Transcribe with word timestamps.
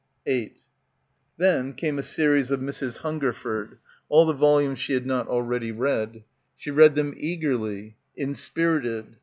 8 0.25 0.57
Then 1.37 1.73
came 1.73 1.99
a 1.99 2.01
series 2.01 2.49
of 2.49 2.59
Mrs. 2.59 2.97
Hungerford— 3.03 3.77
all 4.09 4.25
the 4.25 4.33
volumes 4.33 4.79
she 4.79 4.93
had 4.93 5.05
not 5.05 5.27
already 5.27 5.71
read. 5.71 6.23
She 6.57 6.71
read 6.71 6.95
them 6.95 7.13
eagerly, 7.15 7.97
inspirited. 8.17 9.17